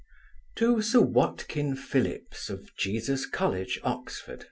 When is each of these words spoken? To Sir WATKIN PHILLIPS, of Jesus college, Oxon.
To 0.55 0.81
Sir 0.81 1.01
WATKIN 1.01 1.75
PHILLIPS, 1.75 2.49
of 2.49 2.75
Jesus 2.75 3.27
college, 3.27 3.79
Oxon. 3.83 4.39